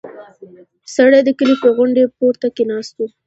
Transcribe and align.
سړی 0.95 1.21
د 1.23 1.29
کلي 1.39 1.55
په 1.63 1.67
غونډۍ 1.75 2.03
پورته 2.17 2.47
کې 2.55 2.63
ناست 2.71 2.93
و. 2.97 2.99